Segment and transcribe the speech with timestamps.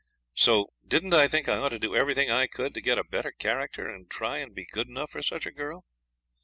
[0.33, 3.31] So didn't I think I ought to do everything I could to get a better
[3.31, 5.85] character, and try and be good enough for such a girl?